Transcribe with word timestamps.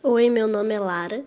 Oi, 0.00 0.30
meu 0.30 0.46
nome 0.46 0.74
é 0.74 0.78
Lara. 0.78 1.24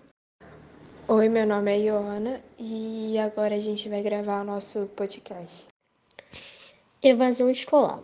Oi, 1.06 1.28
meu 1.28 1.46
nome 1.46 1.70
é 1.70 1.78
Ioana 1.78 2.42
e 2.58 3.18
agora 3.18 3.54
a 3.54 3.58
gente 3.58 3.86
vai 3.86 4.02
gravar 4.02 4.40
o 4.40 4.46
nosso 4.46 4.88
podcast. 4.96 5.66
Evasão 7.02 7.50
escolar. 7.50 8.02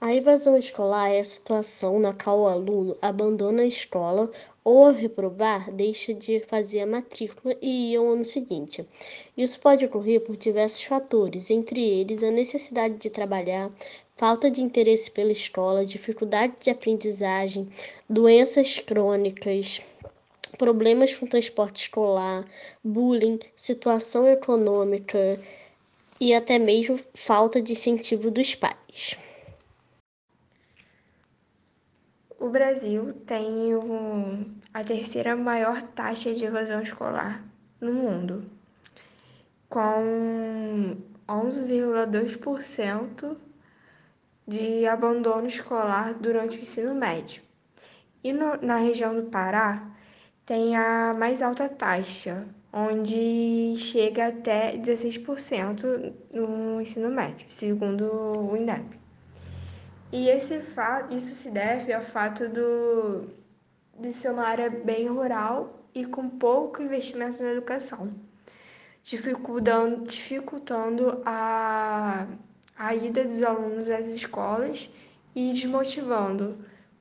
A 0.00 0.12
evasão 0.12 0.58
escolar 0.58 1.10
é 1.10 1.20
a 1.20 1.24
situação 1.24 2.00
na 2.00 2.12
qual 2.12 2.40
o 2.40 2.48
aluno 2.48 2.96
abandona 3.00 3.62
a 3.62 3.66
escola 3.66 4.28
ou, 4.64 4.86
ao 4.86 4.92
reprovar, 4.92 5.70
deixa 5.72 6.12
de 6.12 6.40
fazer 6.40 6.80
a 6.80 6.86
matrícula 6.86 7.56
e 7.62 7.92
ir 7.92 7.96
ao 7.96 8.08
ano 8.08 8.24
seguinte. 8.24 8.84
Isso 9.36 9.60
pode 9.60 9.84
ocorrer 9.84 10.20
por 10.20 10.36
diversos 10.36 10.82
fatores, 10.82 11.48
entre 11.48 11.80
eles 11.80 12.24
a 12.24 12.30
necessidade 12.32 12.96
de 12.96 13.08
trabalhar, 13.08 13.70
falta 14.16 14.50
de 14.50 14.60
interesse 14.60 15.10
pela 15.12 15.30
escola, 15.30 15.86
dificuldade 15.86 16.54
de 16.60 16.70
aprendizagem, 16.70 17.68
doenças 18.10 18.80
crônicas, 18.80 19.80
problemas 20.56 21.14
com 21.14 21.26
transporte 21.26 21.82
escolar, 21.82 22.44
bullying, 22.82 23.38
situação 23.54 24.28
econômica 24.28 25.38
e 26.20 26.34
até 26.34 26.58
mesmo 26.58 26.98
falta 27.14 27.60
de 27.60 27.72
incentivo 27.72 28.30
dos 28.30 28.54
pais. 28.54 29.16
O 32.38 32.48
Brasil 32.48 33.12
tem 33.26 33.72
a 34.72 34.84
terceira 34.84 35.36
maior 35.36 35.82
taxa 35.82 36.32
de 36.32 36.44
evasão 36.44 36.82
escolar 36.82 37.44
no 37.80 37.92
mundo, 37.92 38.44
com 39.68 40.96
11,2% 41.28 43.36
de 44.46 44.86
abandono 44.86 45.46
escolar 45.46 46.14
durante 46.14 46.58
o 46.58 46.60
ensino 46.60 46.94
médio. 46.94 47.42
E 48.24 48.32
no, 48.32 48.56
na 48.62 48.78
região 48.78 49.14
do 49.14 49.24
Pará, 49.24 49.86
tem 50.48 50.74
a 50.74 51.12
mais 51.12 51.42
alta 51.42 51.68
taxa, 51.68 52.42
onde 52.72 53.74
chega 53.76 54.28
até 54.28 54.78
16% 54.78 56.14
no 56.32 56.80
ensino 56.80 57.10
médio, 57.10 57.46
segundo 57.50 58.10
o 58.50 58.56
INEP. 58.56 58.98
E 60.10 60.30
esse 60.30 60.60
fato, 60.60 61.14
isso 61.14 61.34
se 61.34 61.50
deve 61.50 61.92
ao 61.92 62.00
fato 62.00 62.48
do, 62.48 63.28
de 64.00 64.10
ser 64.14 64.30
uma 64.30 64.44
área 64.44 64.70
bem 64.70 65.06
rural 65.08 65.84
e 65.94 66.06
com 66.06 66.30
pouco 66.30 66.82
investimento 66.82 67.42
na 67.42 67.50
educação, 67.50 68.10
dificultando, 69.02 70.06
dificultando 70.06 71.20
a, 71.26 72.26
a 72.74 72.94
ida 72.94 73.22
dos 73.22 73.42
alunos 73.42 73.90
às 73.90 74.06
escolas 74.06 74.90
e 75.34 75.52
desmotivando 75.52 76.56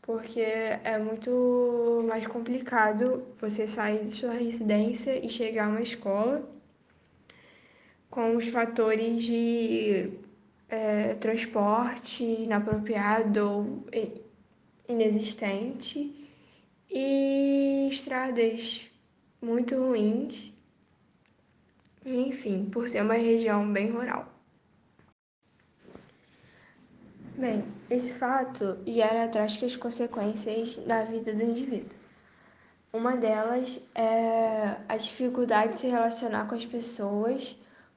porque 0.08 0.40
é 0.40 0.98
muito 0.98 2.02
mais 2.08 2.26
complicado 2.26 3.28
você 3.42 3.68
sair 3.68 4.06
de 4.06 4.12
sua 4.12 4.32
residência 4.32 5.24
e 5.24 5.30
chegar 5.30 5.66
a 5.66 5.70
uma 5.70 5.82
escola 5.82 6.50
com 8.10 8.38
os 8.38 8.48
fatores 8.48 9.22
de 9.22 10.10
é, 10.70 11.14
transporte 11.16 12.24
inapropriado 12.24 13.50
ou 13.50 13.86
inexistente 14.88 16.26
e 16.90 17.90
estradas 17.92 18.90
muito 19.42 19.76
ruins, 19.76 20.54
enfim, 22.06 22.70
por 22.72 22.88
ser 22.88 23.02
uma 23.02 23.16
região 23.16 23.70
bem 23.74 23.92
rural. 23.92 24.34
Bem, 27.38 27.77
esse 27.90 28.14
fato 28.14 28.78
gera 28.86 29.28
trágicas 29.30 29.76
consequências 29.76 30.78
na 30.86 31.04
vida 31.04 31.34
do 31.34 31.44
indivíduo. 31.44 31.96
Uma 32.92 33.16
delas 33.16 33.80
é 33.94 34.76
a 34.88 34.98
dificuldade 34.98 35.74
de 35.74 35.80
se 35.80 35.88
relacionar 35.88 36.48
com 36.48 36.56
as 36.56 36.66
pessoas, 36.66 37.56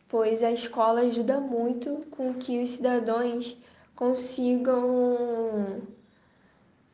pois 0.09 0.43
a 0.43 0.53
escola 0.53 1.01
ajuda 1.01 1.41
muito 1.41 2.07
com 2.11 2.35
que 2.35 2.63
os 2.63 2.71
cidadãos 2.71 3.57
consigam 3.95 5.83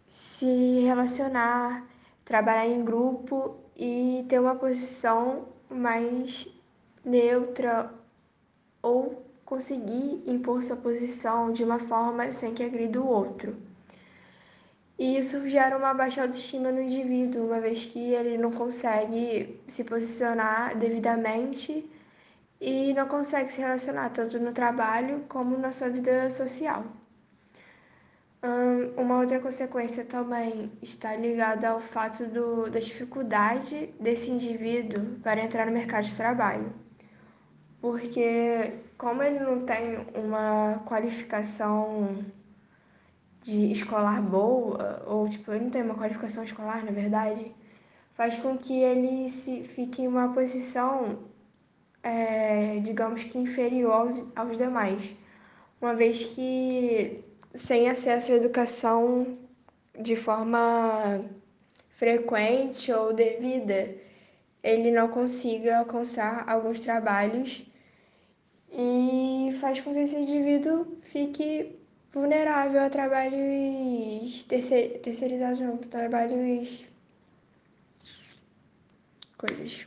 se 0.08 0.80
relacionar, 0.80 1.86
trabalhar 2.24 2.66
em 2.66 2.84
grupo 2.84 3.56
e 3.76 4.24
ter 4.28 4.38
uma 4.38 4.54
posição 4.54 5.48
mais 5.68 6.48
neutra 7.04 7.92
ou 8.82 9.25
conseguir 9.46 10.22
impor 10.26 10.62
sua 10.62 10.76
posição 10.76 11.52
de 11.52 11.64
uma 11.64 11.78
forma 11.78 12.30
sem 12.32 12.52
que 12.52 12.62
agrida 12.64 13.00
o 13.00 13.06
outro. 13.06 13.56
E 14.98 15.18
isso 15.18 15.48
gera 15.48 15.76
uma 15.76 15.94
baixa 15.94 16.22
autoestima 16.22 16.72
no 16.72 16.82
indivíduo, 16.82 17.46
uma 17.46 17.60
vez 17.60 17.86
que 17.86 18.12
ele 18.12 18.36
não 18.38 18.50
consegue 18.50 19.60
se 19.68 19.84
posicionar 19.84 20.76
devidamente 20.76 21.88
e 22.60 22.92
não 22.94 23.06
consegue 23.06 23.52
se 23.52 23.60
relacionar 23.60 24.10
tanto 24.10 24.38
no 24.40 24.52
trabalho 24.52 25.24
como 25.28 25.56
na 25.58 25.70
sua 25.72 25.88
vida 25.90 26.30
social. 26.30 26.84
uma 28.96 29.18
outra 29.20 29.40
consequência 29.40 30.04
também 30.04 30.70
está 30.82 31.14
ligada 31.16 31.68
ao 31.68 31.80
fato 31.80 32.26
do, 32.26 32.70
da 32.70 32.78
dificuldade 32.80 33.94
desse 34.00 34.30
indivíduo 34.30 35.18
para 35.22 35.42
entrar 35.42 35.66
no 35.66 35.72
mercado 35.72 36.04
de 36.04 36.16
trabalho 36.16 36.86
porque 37.80 38.72
como 38.98 39.22
ele 39.22 39.40
não 39.40 39.64
tem 39.64 39.98
uma 40.14 40.82
qualificação 40.86 42.24
de 43.42 43.70
escolar 43.70 44.20
boa, 44.22 45.02
ou 45.06 45.28
tipo, 45.28 45.52
ele 45.52 45.64
não 45.64 45.70
tem 45.70 45.82
uma 45.82 45.94
qualificação 45.94 46.42
escolar, 46.42 46.84
na 46.84 46.90
verdade, 46.90 47.54
faz 48.14 48.36
com 48.38 48.56
que 48.56 48.80
ele 48.82 49.28
se 49.28 49.62
fique 49.62 50.02
em 50.02 50.08
uma 50.08 50.32
posição, 50.32 51.18
é, 52.02 52.78
digamos 52.80 53.22
que 53.24 53.38
inferior 53.38 53.92
aos, 53.92 54.24
aos 54.34 54.56
demais, 54.56 55.14
uma 55.80 55.94
vez 55.94 56.24
que 56.24 57.22
sem 57.54 57.88
acesso 57.88 58.32
à 58.32 58.36
educação 58.36 59.38
de 59.98 60.16
forma 60.16 61.24
frequente 61.96 62.92
ou 62.92 63.12
devida, 63.12 63.94
ele 64.62 64.90
não 64.90 65.08
consiga 65.08 65.78
alcançar 65.78 66.44
alguns 66.48 66.80
trabalhos 66.80 67.64
e 68.70 69.50
faz 69.60 69.80
com 69.80 69.92
que 69.92 70.00
esse 70.00 70.16
indivíduo 70.16 70.86
fique 71.02 71.76
vulnerável 72.12 72.82
a 72.82 72.90
trabalhos 72.90 74.44
terceir, 74.44 75.00
terceirizados, 75.00 75.60
trabalhos. 75.90 76.86
coisas. 79.36 79.86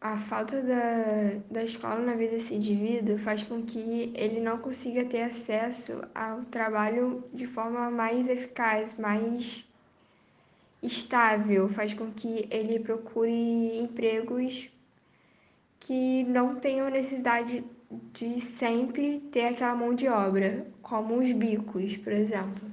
A 0.00 0.16
falta 0.16 0.62
da, 0.62 1.40
da 1.50 1.62
escola 1.62 2.00
na 2.00 2.14
vida 2.14 2.32
desse 2.32 2.54
indivíduo 2.54 3.18
faz 3.18 3.42
com 3.42 3.62
que 3.62 4.12
ele 4.14 4.40
não 4.40 4.56
consiga 4.58 5.04
ter 5.04 5.22
acesso 5.22 6.02
ao 6.14 6.42
trabalho 6.46 7.22
de 7.34 7.46
forma 7.46 7.90
mais 7.90 8.28
eficaz, 8.28 8.96
mais 8.96 9.68
estável, 10.82 11.68
faz 11.68 11.92
com 11.92 12.10
que 12.10 12.48
ele 12.50 12.80
procure 12.80 13.78
empregos 13.78 14.70
que 15.80 16.22
não 16.24 16.56
tenham 16.56 16.88
necessidade 16.90 17.64
de 18.12 18.40
sempre 18.40 19.18
ter 19.32 19.46
aquela 19.46 19.74
mão 19.74 19.94
de 19.94 20.06
obra, 20.06 20.66
como 20.82 21.18
os 21.18 21.32
bicos, 21.32 21.96
por 21.96 22.12
exemplo. 22.12 22.70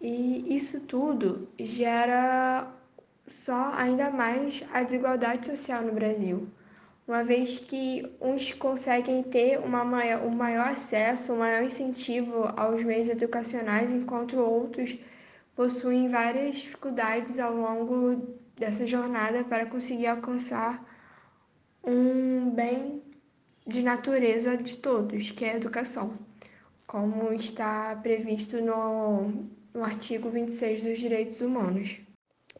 E 0.00 0.54
isso 0.54 0.80
tudo 0.80 1.48
gera 1.58 2.70
só 3.26 3.72
ainda 3.74 4.10
mais 4.10 4.62
a 4.72 4.82
desigualdade 4.82 5.46
social 5.46 5.82
no 5.82 5.92
Brasil, 5.92 6.48
uma 7.06 7.24
vez 7.24 7.58
que 7.58 8.04
uns 8.20 8.52
conseguem 8.52 9.22
ter 9.22 9.58
uma 9.58 9.84
maior, 9.84 10.22
um 10.24 10.30
maior 10.30 10.68
acesso, 10.68 11.32
um 11.32 11.38
maior 11.38 11.62
incentivo 11.62 12.52
aos 12.56 12.84
meios 12.84 13.08
educacionais, 13.08 13.92
enquanto 13.92 14.36
outros 14.38 14.98
possuem 15.56 16.08
várias 16.08 16.56
dificuldades 16.56 17.38
ao 17.38 17.54
longo 17.54 18.36
dessa 18.56 18.86
jornada 18.86 19.42
para 19.42 19.66
conseguir 19.66 20.06
alcançar 20.06 20.87
um 21.88 22.50
bem 22.50 23.02
de 23.66 23.82
natureza 23.82 24.56
de 24.56 24.76
todos, 24.78 25.30
que 25.30 25.44
é 25.44 25.52
a 25.52 25.56
educação, 25.56 26.18
como 26.86 27.32
está 27.32 27.96
previsto 27.96 28.60
no, 28.60 29.46
no 29.72 29.84
artigo 29.84 30.30
26 30.30 30.84
dos 30.84 30.98
Direitos 30.98 31.40
Humanos. 31.40 32.00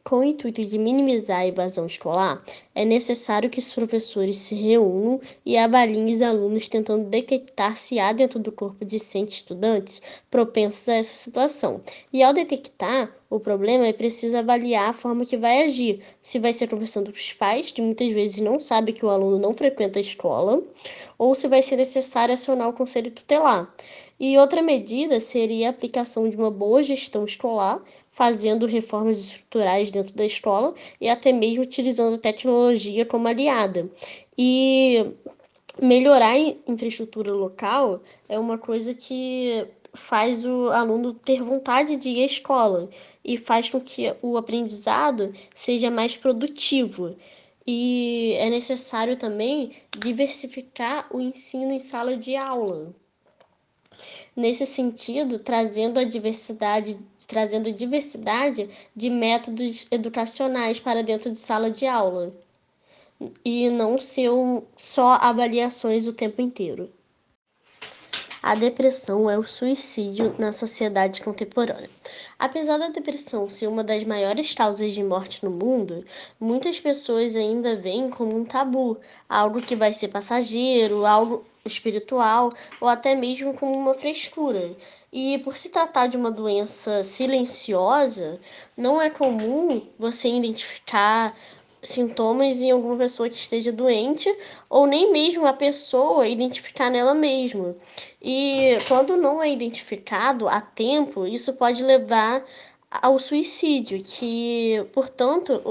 Com 0.09 0.21
o 0.21 0.25
intuito 0.25 0.65
de 0.65 0.79
minimizar 0.79 1.41
a 1.41 1.47
evasão 1.47 1.85
escolar, 1.85 2.43
é 2.75 2.83
necessário 2.83 3.51
que 3.51 3.59
os 3.59 3.75
professores 3.75 4.39
se 4.39 4.55
reúnam 4.55 5.21
e 5.45 5.59
avaliem 5.59 6.11
os 6.11 6.23
alunos, 6.23 6.67
tentando 6.67 7.05
detectar 7.05 7.77
se 7.77 7.99
há 7.99 8.11
dentro 8.11 8.39
do 8.39 8.51
corpo 8.51 8.87
discente 8.87 9.35
estudantes 9.35 10.01
propensos 10.31 10.89
a 10.89 10.95
essa 10.95 11.15
situação. 11.15 11.83
E 12.11 12.23
ao 12.23 12.33
detectar 12.33 13.15
o 13.29 13.39
problema, 13.39 13.87
é 13.87 13.93
preciso 13.93 14.39
avaliar 14.39 14.89
a 14.89 14.95
forma 14.95 15.27
que 15.27 15.37
vai 15.37 15.65
agir. 15.65 16.01
Se 16.23 16.39
vai 16.39 16.55
ser 16.55 16.69
conversando 16.69 17.13
com 17.13 17.19
os 17.19 17.33
pais, 17.35 17.71
que 17.71 17.83
muitas 17.83 18.11
vezes 18.11 18.39
não 18.39 18.59
sabem 18.59 18.95
que 18.95 19.05
o 19.05 19.11
aluno 19.11 19.39
não 19.39 19.53
frequenta 19.53 19.99
a 19.99 20.01
escola, 20.01 20.63
ou 21.19 21.35
se 21.35 21.47
vai 21.49 21.61
ser 21.61 21.77
necessário 21.77 22.33
acionar 22.33 22.67
o 22.71 22.73
conselho 22.73 23.11
tutelar. 23.11 23.71
E 24.21 24.37
outra 24.37 24.63
medida 24.63 25.21
seria 25.21 25.69
a 25.69 25.71
aplicação 25.71 26.29
de 26.29 26.37
uma 26.37 26.51
boa 26.51 26.83
gestão 26.83 27.25
escolar, 27.25 27.81
fazendo 28.19 28.67
reformas 28.67 29.21
estruturais 29.21 29.93
dentro 29.93 30.13
da 30.13 30.27
escola 30.27 30.75
e 31.01 31.09
até 31.09 31.31
mesmo 31.33 31.63
utilizando 31.63 32.17
a 32.17 32.19
tecnologia 32.19 33.07
como 33.07 33.29
aliada. 33.29 33.89
E 34.37 35.13
melhorar 35.81 36.33
a 36.33 36.39
infraestrutura 36.67 37.33
local 37.33 38.03
é 38.29 38.37
uma 38.37 38.59
coisa 38.59 38.93
que 38.93 39.65
faz 39.95 40.45
o 40.45 40.69
aluno 40.71 41.15
ter 41.15 41.45
vontade 41.45 41.95
de 41.97 42.09
ir 42.11 42.23
à 42.23 42.27
escola 42.27 42.91
e 43.25 43.39
faz 43.39 43.71
com 43.71 43.81
que 43.81 44.13
o 44.21 44.37
aprendizado 44.37 45.33
seja 45.55 45.89
mais 45.89 46.17
produtivo. 46.17 47.15
E 47.65 48.33
é 48.37 48.51
necessário 48.51 49.17
também 49.17 49.77
diversificar 49.97 51.07
o 51.13 51.21
ensino 51.21 51.73
em 51.73 51.79
sala 51.79 52.17
de 52.17 52.35
aula. 52.35 52.93
Nesse 54.37 54.65
sentido, 54.67 55.39
trazendo 55.39 55.99
a 55.99 56.05
diversidade, 56.05 56.99
trazendo 57.27 57.73
diversidade 57.73 58.69
de 58.95 59.11
métodos 59.11 59.87
educacionais 59.91 60.81
para 60.81 61.03
dentro 61.03 61.31
de 61.31 61.39
sala 61.39 61.71
de 61.71 61.87
aula 61.87 62.33
e 63.45 63.71
não 63.71 63.99
ser 63.99 64.31
só 64.77 65.19
avaliações 65.21 66.07
o 66.07 66.13
tempo 66.13 66.41
inteiro. 66.41 66.93
A 68.49 68.55
depressão 68.55 69.29
é 69.29 69.37
o 69.37 69.47
suicídio 69.47 70.35
na 70.39 70.53
sociedade 70.53 71.21
contemporânea. 71.21 71.91
Apesar 72.39 72.79
da 72.79 72.89
depressão 72.89 73.47
ser 73.47 73.67
uma 73.67 73.85
das 73.85 74.05
maiores 74.05 74.55
causas 74.55 74.95
de 74.95 75.05
morte 75.05 75.45
no 75.45 75.51
mundo, 75.51 76.03
muitas 76.41 76.81
pessoas 76.81 77.37
ainda 77.37 77.77
veem 77.77 78.09
como 78.09 78.35
um 78.35 78.47
tabu, 78.47 78.97
algo 79.29 79.61
que 79.61 79.77
vai 79.77 79.93
ser 79.93 80.09
passageiro, 80.09 81.05
algo 81.05 81.45
espiritual 81.63 82.51
ou 82.81 82.89
até 82.89 83.15
mesmo 83.15 83.53
como 83.53 83.77
uma 83.77 83.93
frescura. 83.93 84.75
E 85.13 85.37
por 85.41 85.55
se 85.55 85.69
tratar 85.69 86.07
de 86.07 86.17
uma 86.17 86.31
doença 86.31 87.03
silenciosa, 87.03 88.41
não 88.75 88.99
é 88.99 89.11
comum 89.11 89.83
você 89.99 90.27
identificar 90.27 91.37
sintomas 91.83 92.61
em 92.61 92.71
alguma 92.71 92.97
pessoa 92.97 93.29
que 93.29 93.35
esteja 93.35 93.73
doente 93.73 94.35
ou 94.69 94.87
nem 94.87 95.13
mesmo 95.13 95.47
a 95.47 95.53
pessoa 95.53 96.27
identificar 96.27 96.91
nela 96.91 97.15
mesma. 97.15 97.77
E 98.21 98.79
quando 98.89 99.17
não 99.17 99.43
é 99.43 99.51
identificado 99.51 100.49
a 100.49 100.61
tempo, 100.61 101.27
isso 101.27 101.53
pode 101.55 101.83
levar 101.83 102.45
ao 102.91 103.19
suicídio, 103.19 104.03
que, 104.03 104.85
portanto, 104.93 105.63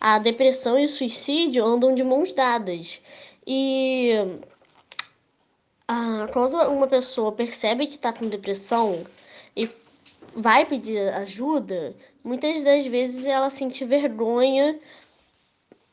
a 0.00 0.18
depressão 0.18 0.78
e 0.78 0.84
o 0.84 0.88
suicídio 0.88 1.64
andam 1.64 1.94
de 1.94 2.02
mãos 2.02 2.32
dadas. 2.32 3.00
E 3.46 4.12
ah, 5.88 6.28
quando 6.32 6.56
uma 6.70 6.86
pessoa 6.86 7.32
percebe 7.32 7.86
que 7.86 7.94
está 7.94 8.12
com 8.12 8.28
depressão 8.28 9.04
e 9.56 9.68
vai 10.34 10.64
pedir 10.64 11.08
ajuda, 11.14 11.94
muitas 12.22 12.62
das 12.62 12.86
vezes 12.86 13.26
ela 13.26 13.50
sente 13.50 13.84
vergonha 13.84 14.78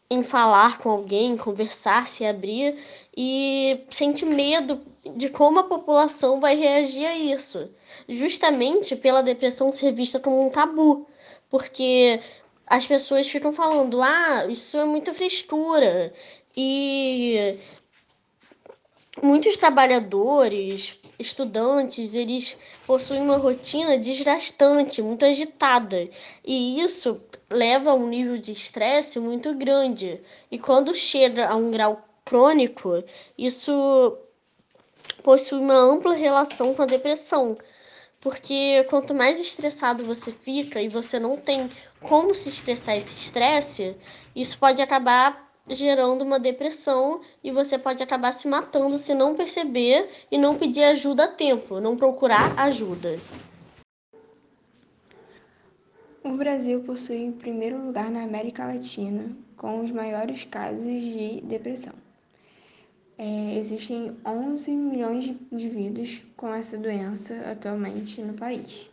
em 0.10 0.24
falar 0.24 0.78
com 0.80 0.90
alguém, 0.90 1.36
conversar, 1.36 2.08
se 2.08 2.26
abrir 2.26 2.78
e 3.16 3.82
sente 3.90 4.26
medo 4.26 4.82
de 5.16 5.30
como 5.30 5.60
a 5.60 5.64
população 5.64 6.40
vai 6.40 6.56
reagir 6.56 7.06
a 7.06 7.16
isso, 7.16 7.70
justamente 8.08 8.96
pela 8.96 9.22
depressão 9.24 9.72
ser 9.72 9.92
vista 9.94 10.20
como 10.20 10.46
um 10.46 10.50
tabu, 10.50 11.08
porque 11.50 12.22
as 12.66 12.88
pessoas 12.88 13.28
ficam 13.28 13.52
falando: 13.54 14.02
"Ah, 14.02 14.46
isso 14.50 14.78
é 14.78 14.86
muita 14.86 15.14
frescura". 15.14 16.14
E 16.56 17.58
muitos 19.22 19.58
trabalhadores, 19.58 21.00
estudantes, 21.20 22.16
eles 22.16 22.58
possuem 22.86 23.22
uma 23.22 23.38
rotina 23.38 23.98
desgastante, 23.98 25.02
muito 25.02 25.26
agitada, 25.26 26.10
e 26.46 26.80
isso 26.82 27.22
leva 27.50 27.92
a 27.92 27.94
um 27.94 28.08
nível 28.08 28.38
de 28.38 28.52
estresse 28.52 29.20
muito 29.20 29.54
grande. 29.54 30.22
E 30.52 30.58
quando 30.58 30.94
chega 30.94 31.48
a 31.48 31.56
um 31.56 31.72
grau 31.72 32.02
crônico, 32.26 33.04
isso 33.38 34.18
possui 35.24 35.60
uma 35.60 35.76
ampla 35.76 36.14
relação 36.14 36.74
com 36.74 36.82
a 36.82 36.86
depressão. 36.86 37.56
Porque 38.20 38.86
quanto 38.90 39.14
mais 39.14 39.40
estressado 39.40 40.04
você 40.04 40.32
fica 40.32 40.82
e 40.82 40.90
você 40.90 41.20
não 41.20 41.38
tem 41.38 41.70
como 42.02 42.34
se 42.34 42.50
expressar 42.50 42.98
esse 42.98 43.24
estresse, 43.24 43.96
isso 44.36 44.58
pode 44.58 44.82
acabar 44.82 45.48
gerando 45.70 46.24
uma 46.24 46.40
depressão 46.40 47.22
e 47.44 47.52
você 47.52 47.78
pode 47.78 48.02
acabar 48.02 48.32
se 48.32 48.48
matando 48.48 48.98
se 48.98 49.14
não 49.14 49.36
perceber 49.36 50.10
e 50.32 50.38
não 50.38 50.58
pedir 50.58 50.84
ajuda 50.84 51.26
a 51.26 51.28
tempo, 51.28 51.80
não 51.80 51.98
procurar 51.98 52.58
ajuda. 52.60 53.20
O 56.28 56.36
Brasil 56.36 56.82
possui 56.82 57.30
o 57.30 57.34
primeiro 57.34 57.86
lugar 57.86 58.12
na 58.12 58.24
América 58.24 58.66
Latina 58.66 59.32
com 59.56 59.80
os 59.80 59.92
maiores 59.92 60.44
casos 60.44 60.84
de 60.84 61.40
depressão. 61.40 61.94
É, 63.18 63.58
existem 63.58 64.14
11 64.26 64.72
milhões 64.72 65.24
de 65.24 65.38
indivíduos 65.50 66.22
com 66.36 66.54
essa 66.54 66.78
doença 66.78 67.34
atualmente 67.50 68.22
no 68.22 68.34
país. 68.34 68.90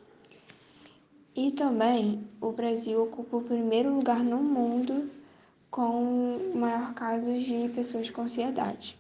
E 1.35 1.51
também 1.51 2.25
o 2.41 2.53
Brasil 2.53 3.03
ocupa 3.03 3.39
o 3.39 3.43
primeiro 3.43 3.93
lugar 3.93 4.23
no 4.23 4.39
mundo 4.39 5.11
com 5.73 6.53
maior 6.55 6.95
casos 6.95 7.45
de 7.45 7.69
pessoas 7.71 8.09
com 8.11 8.23
ansiedade. 8.23 8.97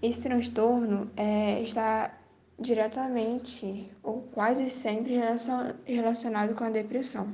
Esse 0.00 0.18
transtorno 0.22 1.10
é, 1.14 1.60
está 1.60 2.17
diretamente 2.58 3.90
ou 4.02 4.22
quase 4.32 4.68
sempre 4.68 5.20
relacionado 5.86 6.54
com 6.54 6.64
a 6.64 6.70
depressão. 6.70 7.32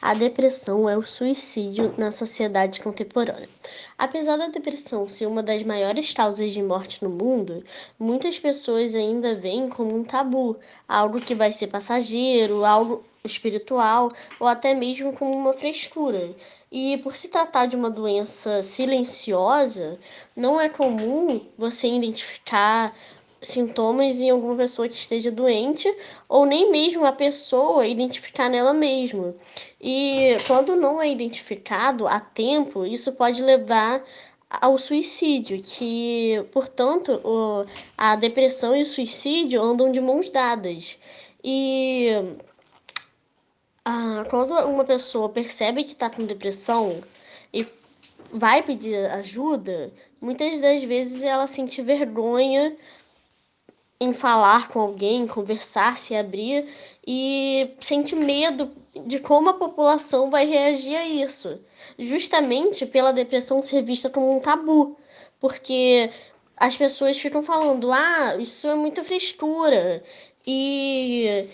A 0.00 0.14
depressão 0.14 0.88
é 0.90 0.96
o 0.96 1.06
suicídio 1.06 1.94
na 1.96 2.10
sociedade 2.10 2.80
contemporânea. 2.80 3.48
Apesar 3.96 4.36
da 4.36 4.48
depressão 4.48 5.06
ser 5.06 5.26
uma 5.26 5.44
das 5.44 5.62
maiores 5.62 6.12
causas 6.12 6.50
de 6.52 6.60
morte 6.60 7.04
no 7.04 7.08
mundo, 7.08 7.62
muitas 8.00 8.36
pessoas 8.36 8.96
ainda 8.96 9.36
veem 9.36 9.68
como 9.68 9.94
um 9.94 10.02
tabu, 10.02 10.58
algo 10.88 11.20
que 11.20 11.36
vai 11.36 11.52
ser 11.52 11.68
passageiro, 11.68 12.64
algo 12.64 13.04
espiritual 13.22 14.10
ou 14.40 14.48
até 14.48 14.74
mesmo 14.74 15.16
como 15.16 15.36
uma 15.36 15.52
frescura. 15.52 16.34
E 16.72 16.96
por 16.98 17.14
se 17.14 17.28
tratar 17.28 17.66
de 17.66 17.76
uma 17.76 17.90
doença 17.90 18.62
silenciosa, 18.62 19.98
não 20.34 20.58
é 20.58 20.70
comum 20.70 21.38
você 21.54 21.86
identificar 21.86 22.96
sintomas 23.42 24.20
em 24.20 24.30
alguma 24.30 24.56
pessoa 24.56 24.88
que 24.88 24.94
esteja 24.94 25.30
doente 25.30 25.92
ou 26.26 26.46
nem 26.46 26.70
mesmo 26.70 27.04
a 27.04 27.12
pessoa 27.12 27.86
identificar 27.86 28.48
nela 28.48 28.72
mesma. 28.72 29.34
E 29.78 30.34
quando 30.46 30.74
não 30.74 31.02
é 31.02 31.10
identificado 31.10 32.06
a 32.06 32.18
tempo, 32.18 32.86
isso 32.86 33.12
pode 33.12 33.42
levar 33.42 34.02
ao 34.48 34.78
suicídio, 34.78 35.60
que, 35.62 36.42
portanto, 36.52 37.20
a 37.98 38.16
depressão 38.16 38.74
e 38.74 38.80
o 38.80 38.86
suicídio 38.86 39.60
andam 39.60 39.92
de 39.92 40.00
mãos 40.00 40.30
dadas. 40.30 40.98
E 41.44 42.08
ah, 43.84 44.24
quando 44.30 44.52
uma 44.68 44.84
pessoa 44.84 45.28
percebe 45.28 45.84
que 45.84 45.92
está 45.92 46.08
com 46.08 46.24
depressão 46.24 47.02
e 47.52 47.66
vai 48.32 48.62
pedir 48.62 49.10
ajuda, 49.10 49.92
muitas 50.20 50.60
das 50.60 50.82
vezes 50.82 51.22
ela 51.22 51.46
sente 51.46 51.82
vergonha 51.82 52.76
em 54.00 54.12
falar 54.12 54.68
com 54.68 54.80
alguém, 54.80 55.26
conversar, 55.28 55.96
se 55.96 56.14
abrir 56.14 56.66
e 57.06 57.70
sente 57.80 58.16
medo 58.16 58.70
de 59.06 59.18
como 59.20 59.50
a 59.50 59.54
população 59.54 60.28
vai 60.30 60.44
reagir 60.46 60.96
a 60.96 61.06
isso, 61.06 61.60
justamente 61.98 62.84
pela 62.86 63.12
depressão 63.12 63.62
ser 63.62 63.82
vista 63.82 64.10
como 64.10 64.36
um 64.36 64.40
tabu, 64.40 64.96
porque 65.40 66.10
as 66.56 66.76
pessoas 66.76 67.18
ficam 67.18 67.42
falando: 67.42 67.92
"Ah, 67.92 68.36
isso 68.38 68.66
é 68.68 68.74
muita 68.74 69.04
frescura". 69.04 70.02
E 70.46 71.48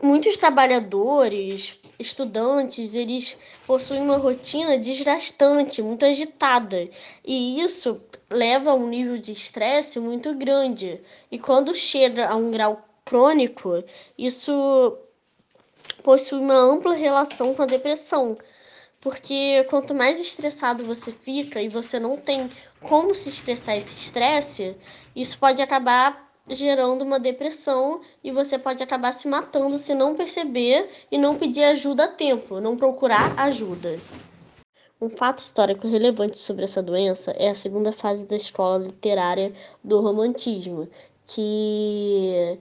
muitos 0.00 0.36
trabalhadores, 0.36 1.78
estudantes, 1.98 2.94
eles 2.94 3.36
possuem 3.66 4.00
uma 4.00 4.16
rotina 4.16 4.78
desgastante, 4.78 5.82
muito 5.82 6.04
agitada, 6.04 6.88
e 7.24 7.60
isso 7.60 8.00
leva 8.30 8.70
a 8.70 8.74
um 8.74 8.88
nível 8.88 9.18
de 9.18 9.32
estresse 9.32 10.00
muito 10.00 10.34
grande. 10.34 11.00
E 11.30 11.38
quando 11.38 11.74
chega 11.74 12.28
a 12.28 12.36
um 12.36 12.50
grau 12.50 12.82
crônico, 13.04 13.82
isso 14.16 14.96
possui 16.02 16.38
uma 16.38 16.54
ampla 16.54 16.94
relação 16.94 17.54
com 17.54 17.62
a 17.62 17.66
depressão. 17.66 18.36
Porque 19.00 19.64
quanto 19.68 19.92
mais 19.92 20.20
estressado 20.20 20.84
você 20.84 21.10
fica 21.10 21.60
e 21.60 21.68
você 21.68 21.98
não 21.98 22.16
tem 22.16 22.48
como 22.80 23.14
se 23.14 23.28
expressar 23.28 23.76
esse 23.76 24.04
estresse, 24.04 24.76
isso 25.14 25.36
pode 25.38 25.60
acabar 25.60 26.31
gerando 26.48 27.02
uma 27.02 27.18
depressão 27.18 28.00
e 28.22 28.30
você 28.30 28.58
pode 28.58 28.82
acabar 28.82 29.12
se 29.12 29.28
matando 29.28 29.78
se 29.78 29.94
não 29.94 30.14
perceber 30.14 30.88
e 31.10 31.18
não 31.18 31.38
pedir 31.38 31.64
ajuda 31.64 32.04
a 32.04 32.08
tempo, 32.08 32.60
não 32.60 32.76
procurar 32.76 33.38
ajuda. 33.38 33.98
Um 35.00 35.10
fato 35.10 35.38
histórico 35.38 35.88
relevante 35.88 36.38
sobre 36.38 36.64
essa 36.64 36.82
doença 36.82 37.32
é 37.32 37.48
a 37.48 37.54
segunda 37.54 37.90
fase 37.90 38.24
da 38.24 38.36
escola 38.36 38.84
literária 38.84 39.52
do 39.82 40.00
Romantismo, 40.00 40.88
que 41.26 42.58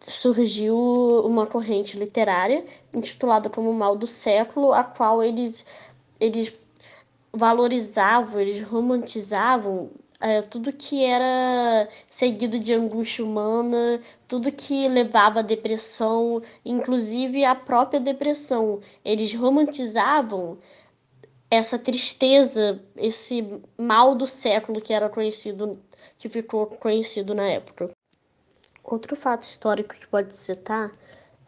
surgiu 0.00 0.76
uma 1.24 1.46
corrente 1.46 1.96
literária 1.96 2.64
intitulada 2.92 3.48
como 3.48 3.72
Mal 3.72 3.96
do 3.96 4.06
Século, 4.06 4.72
a 4.72 4.82
qual 4.82 5.22
eles, 5.22 5.64
eles 6.18 6.52
valorizavam, 7.32 8.40
eles 8.40 8.62
romantizavam 8.66 9.90
é, 10.20 10.42
tudo 10.42 10.72
que 10.72 11.04
era 11.04 11.88
seguido 12.08 12.58
de 12.58 12.74
angústia 12.74 13.24
humana, 13.24 14.00
tudo 14.26 14.50
que 14.50 14.88
levava 14.88 15.40
à 15.40 15.42
depressão, 15.42 16.42
inclusive 16.64 17.44
a 17.44 17.54
própria 17.54 18.00
depressão. 18.00 18.80
Eles 19.04 19.32
romantizavam 19.34 20.58
essa 21.50 21.78
tristeza, 21.78 22.82
esse 22.96 23.62
mal 23.78 24.14
do 24.14 24.26
século 24.26 24.80
que 24.80 24.92
era 24.92 25.08
conhecido, 25.08 25.78
que 26.18 26.28
ficou 26.28 26.66
conhecido 26.66 27.34
na 27.34 27.44
época. 27.44 27.90
Outro 28.84 29.16
fato 29.16 29.42
histórico 29.42 29.94
que 29.94 30.06
pode 30.06 30.34
citar 30.36 30.92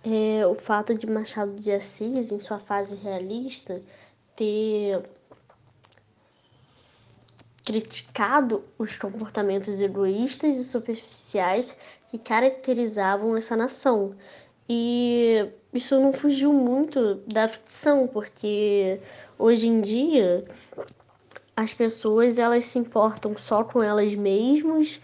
é 0.05 0.47
o 0.47 0.55
fato 0.55 0.95
de 0.95 1.07
Machado 1.07 1.55
de 1.55 1.73
Assis, 1.73 2.33
em 2.33 2.39
sua 2.39 2.59
fase 2.59 2.97
realista, 2.97 3.83
ter 4.35 5.03
criticado 7.65 8.65
os 8.79 8.97
comportamentos 8.97 9.81
egoístas 9.81 10.57
e 10.57 10.65
superficiais 10.65 11.77
que 12.07 12.19
caracterizavam 12.19 13.37
essa 13.37 13.57
nação. 13.57 14.15
E 14.69 15.47
isso 15.73 16.01
não 16.01 16.13
fugiu 16.13 16.53
muito 16.53 17.17
da 17.27 17.49
ficção, 17.49 18.07
porque 18.07 19.01
hoje 19.39 19.67
em 19.67 19.81
dia 19.81 20.45
as 21.57 21.75
pessoas 21.75 22.39
elas 22.39 22.65
se 22.65 22.79
importam 22.79 23.37
só 23.37 23.65
com 23.65 23.83
elas 23.83 24.15
mesmas 24.15 25.01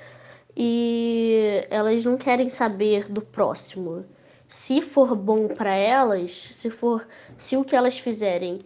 e 0.57 1.67
elas 1.69 2.05
não 2.05 2.17
querem 2.17 2.49
saber 2.49 3.11
do 3.11 3.21
próximo. 3.21 4.05
Se 4.49 4.81
for 4.81 5.15
bom 5.15 5.49
para 5.49 5.75
elas, 5.75 6.31
se 6.31 6.71
for 6.71 7.07
se 7.37 7.57
o 7.57 7.65
que 7.65 7.77
elas 7.77 7.99
fizerem 7.99 8.61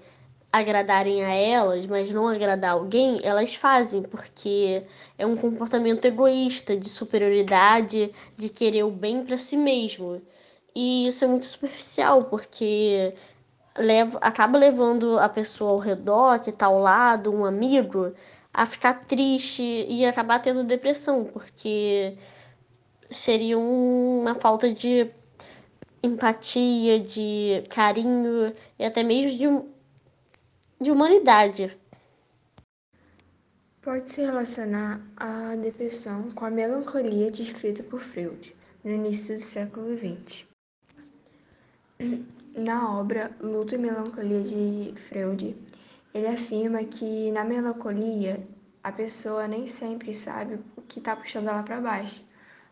agradarem 0.53 1.25
a 1.25 1.33
elas, 1.33 1.87
mas 1.87 2.13
não 2.13 2.29
agradar 2.29 2.73
alguém, 2.73 3.21
elas 3.23 3.55
fazem, 3.55 4.03
porque 4.03 4.83
é 5.17 5.25
um 5.27 5.37
comportamento 5.37 6.05
egoísta, 6.05 6.77
de 6.77 6.89
superioridade, 6.89 8.13
de 8.37 8.49
querer 8.49 8.85
o 8.85 8.91
bem 8.91 9.25
para 9.25 9.39
si 9.39 9.57
mesmo. 9.57 10.21
E 10.75 11.07
isso 11.07 11.25
é 11.25 11.29
muito 11.29 11.47
superficial, 11.47 12.25
porque 12.25 13.15
leva, 13.77 14.19
acaba 14.21 14.59
levando 14.59 15.19
a 15.19 15.29
pessoa 15.29 15.73
ao 15.73 15.79
redor, 15.79 16.41
que 16.41 16.51
está 16.51 16.67
ao 16.67 16.79
lado, 16.79 17.33
um 17.33 17.45
amigo, 17.45 18.13
a 18.53 18.67
ficar 18.67 18.95
triste 19.05 19.63
e 19.89 20.05
acabar 20.05 20.41
tendo 20.41 20.65
depressão, 20.65 21.25
porque 21.25 22.17
seria 23.11 23.59
uma 23.59 24.35
falta 24.35 24.73
de 24.73 25.09
empatia, 26.03 26.99
de 26.99 27.63
carinho 27.69 28.53
e 28.79 28.85
até 28.85 29.03
mesmo 29.03 29.39
de 29.39 29.70
de 30.81 30.91
humanidade. 30.91 31.79
Pode 33.83 34.09
se 34.09 34.23
relacionar 34.23 35.01
a 35.17 35.55
depressão 35.57 36.31
com 36.31 36.47
a 36.47 36.51
melancolia 36.51 37.31
descrita 37.31 37.83
por 37.83 38.01
Freud 38.01 38.57
no 38.83 38.91
início 38.91 39.37
do 39.37 39.43
século 39.43 39.95
XX. 39.99 40.47
Na 42.57 42.99
obra 42.99 43.31
Luto 43.41 43.75
e 43.75 43.79
Melancolia 43.79 44.43
de 44.43 44.95
Freud, 45.03 45.55
ele 46.15 46.27
afirma 46.27 46.83
que 46.85 47.31
na 47.31 47.45
melancolia 47.45 48.43
a 48.83 48.91
pessoa 48.91 49.47
nem 49.47 49.67
sempre 49.67 50.15
sabe 50.15 50.59
o 50.77 50.83
que 50.83 50.99
está 50.99 51.15
puxando 51.15 51.49
ela 51.49 51.63
para 51.63 51.81
baixo, 51.81 52.25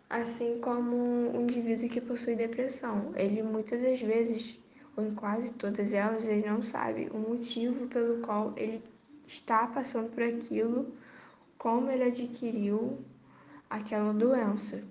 assim 0.09 0.59
como 0.61 0.97
o 1.37 1.43
indivíduo 1.43 1.91
que 1.91 2.01
possui 2.01 2.35
depressão. 2.35 3.13
Ele 3.15 3.43
muitas 3.43 3.83
das 3.83 4.01
vezes 4.01 4.59
ou 4.99 5.07
em 5.07 5.15
quase 5.15 5.53
todas 5.53 5.95
elas, 5.95 6.27
ele 6.27 6.49
não 6.49 6.61
sabe 6.61 7.09
o 7.13 7.19
motivo 7.19 7.87
pelo 7.87 8.19
qual 8.21 8.53
ele 8.57 8.83
está 9.25 9.65
passando 9.69 10.11
por 10.11 10.25
aquilo, 10.25 10.93
como 11.57 11.89
ele 11.89 12.03
adquiriu 12.03 12.99
aquela 13.71 14.13
doença. 14.13 14.83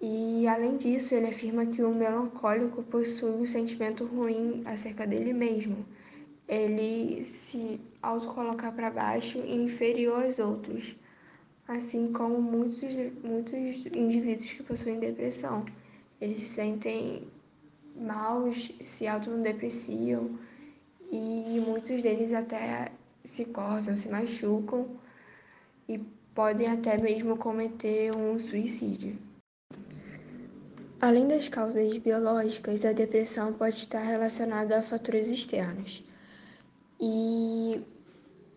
E 0.00 0.48
além 0.48 0.76
disso, 0.76 1.14
ele 1.14 1.28
afirma 1.28 1.66
que 1.66 1.84
o 1.84 1.94
melancólico 1.94 2.82
possui 2.82 3.30
um 3.30 3.46
sentimento 3.46 4.04
ruim 4.06 4.62
acerca 4.64 5.06
dele 5.06 5.32
mesmo. 5.32 5.86
Ele 6.48 7.24
se 7.24 7.80
autocoloca 8.02 8.72
para 8.72 8.90
baixo 8.90 9.38
e 9.38 9.54
inferior 9.54 10.24
aos 10.24 10.40
outros, 10.40 10.96
assim 11.68 12.12
como 12.12 12.42
muitos, 12.42 12.82
muitos 13.22 13.86
indivíduos 13.94 14.52
que 14.52 14.64
possuem 14.64 14.98
depressão. 14.98 15.64
Eles 16.20 16.42
se 16.42 16.48
sentem 16.48 17.28
maus 17.96 18.70
se 18.80 19.06
autodepreciam 19.06 20.38
e 21.10 21.60
muitos 21.66 22.02
deles 22.02 22.32
até 22.32 22.92
se 23.24 23.44
cortam, 23.46 23.96
se 23.96 24.08
machucam 24.08 24.86
e 25.88 25.98
podem 26.34 26.68
até 26.68 26.96
mesmo 26.96 27.36
cometer 27.36 28.16
um 28.16 28.38
suicídio. 28.38 29.18
Além 31.00 31.26
das 31.26 31.48
causas 31.48 31.96
biológicas, 31.96 32.84
a 32.84 32.92
depressão 32.92 33.54
pode 33.54 33.76
estar 33.76 34.02
relacionada 34.02 34.78
a 34.78 34.82
fatores 34.82 35.28
externos. 35.28 36.04
E, 37.00 37.80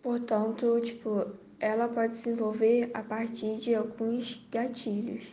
portanto, 0.02 0.78
tipo, 0.82 1.26
ela 1.58 1.88
pode 1.88 2.16
se 2.16 2.24
desenvolver 2.24 2.90
a 2.92 3.02
partir 3.02 3.56
de 3.56 3.74
alguns 3.74 4.46
gatilhos, 4.52 5.24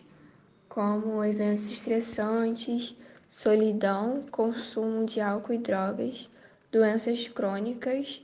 como 0.69 1.21
eventos 1.21 1.67
estressantes, 1.67 2.95
solidão, 3.31 4.25
consumo 4.29 5.05
de 5.05 5.21
álcool 5.21 5.53
e 5.53 5.57
drogas, 5.57 6.29
doenças 6.69 7.29
crônicas, 7.29 8.21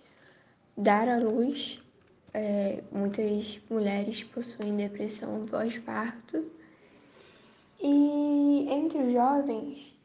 dar 0.76 1.08
à 1.08 1.18
luz. 1.18 1.82
É, 2.34 2.84
muitas 2.92 3.58
mulheres 3.70 4.22
possuem 4.26 4.76
depressão 4.76 5.46
pós-parto. 5.46 6.46
E 7.82 8.68
entre 8.70 8.98
os 8.98 9.14
jovens, 9.14 9.98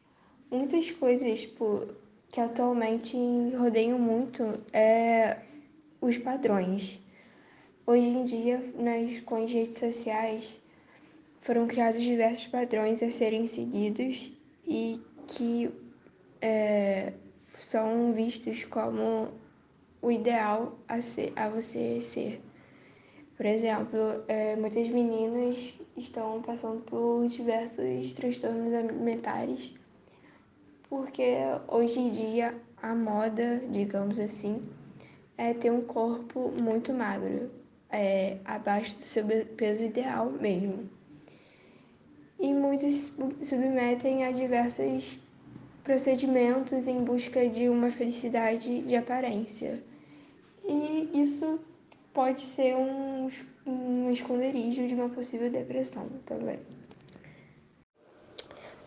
muitas 0.49 0.89
coisas 0.91 1.41
tipo, 1.41 1.85
que 2.29 2.39
atualmente 2.39 3.17
rodeiam 3.57 3.99
muito 3.99 4.57
é 4.71 5.41
os 5.99 6.17
padrões. 6.17 6.97
Hoje 7.85 8.07
em 8.07 8.23
dia, 8.23 8.73
nas, 8.75 9.19
com 9.19 9.43
as 9.43 9.51
redes 9.51 9.79
sociais, 9.79 10.55
foram 11.41 11.67
criados 11.67 12.01
diversos 12.01 12.47
padrões 12.47 13.03
a 13.03 13.11
serem 13.11 13.45
seguidos 13.45 14.31
e 14.65 15.01
que 15.27 15.71
é, 16.41 17.13
são 17.57 18.13
vistos 18.13 18.65
como 18.65 19.29
o 20.01 20.11
ideal 20.11 20.77
a, 20.87 21.01
ser, 21.01 21.33
a 21.35 21.49
você 21.49 22.01
ser. 22.01 22.41
Por 23.35 23.45
exemplo, 23.45 24.23
é, 24.27 24.55
muitas 24.55 24.87
meninas 24.89 25.73
estão 25.97 26.41
passando 26.41 26.81
por 26.81 27.27
diversos 27.27 28.13
transtornos 28.13 28.73
alimentares, 28.73 29.73
porque 30.89 31.37
hoje 31.67 31.99
em 31.99 32.11
dia 32.11 32.55
a 32.81 32.93
moda, 32.93 33.61
digamos 33.71 34.19
assim, 34.19 34.61
é 35.37 35.53
ter 35.53 35.71
um 35.71 35.81
corpo 35.81 36.51
muito 36.51 36.93
magro, 36.93 37.49
é, 37.89 38.37
abaixo 38.45 38.95
do 38.95 39.01
seu 39.01 39.25
peso 39.55 39.83
ideal 39.83 40.31
mesmo 40.31 40.89
e 42.43 42.53
muitos 42.53 43.13
submetem 43.41 44.25
a 44.25 44.31
diversos 44.33 45.17
procedimentos 45.81 46.89
em 46.89 47.01
busca 47.01 47.47
de 47.47 47.69
uma 47.69 47.89
felicidade 47.89 48.81
de 48.81 48.97
aparência. 48.97 49.81
E 50.65 51.09
isso 51.13 51.57
pode 52.13 52.45
ser 52.45 52.75
um, 52.75 53.31
um 53.65 54.11
esconderijo 54.11 54.85
de 54.85 54.93
uma 54.93 55.07
possível 55.07 55.49
depressão 55.49 56.05
também. 56.25 56.59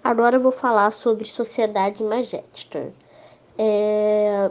Agora 0.04 0.36
eu 0.36 0.40
vou 0.40 0.52
falar 0.52 0.90
sobre 0.90 1.24
sociedade 1.24 2.04
magética. 2.04 2.92
É... 3.56 4.50